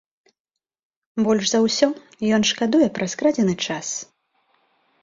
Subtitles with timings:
[1.27, 1.87] Больш за ўсё
[2.39, 3.87] ён шкадуе пра скрадзены час.